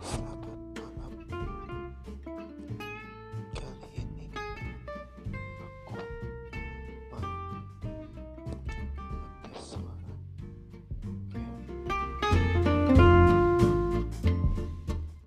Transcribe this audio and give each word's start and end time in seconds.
Father. 0.00 0.39